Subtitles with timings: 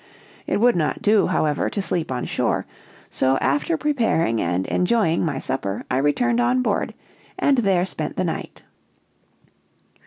[0.47, 2.65] It would not do, however, to sleep on shore;
[3.11, 6.95] so after preparing and enjoying my supper, I returned on board,
[7.37, 8.63] and there spent the night.